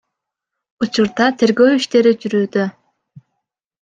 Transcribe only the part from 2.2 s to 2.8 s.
жүрүүдө.